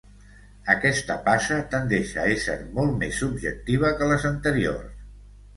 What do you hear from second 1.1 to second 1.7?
passa